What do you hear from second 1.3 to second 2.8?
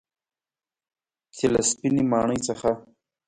چې له سپینې ماڼۍ څخه